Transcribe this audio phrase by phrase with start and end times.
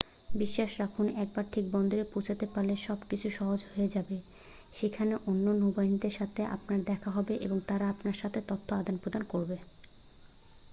[0.33, 4.17] বিশ্বাস রাখুন একবার ঠিক বন্দরে পৌঁছতে পারলে সব কিছু সহজ হয়ে যাবে
[4.73, 9.55] সেখানে অন্য নৌবাহীদের সাথে আপনার দেখা হবে এবং তারা আপনার সাথে তথ্য আদান-প্রদান করবে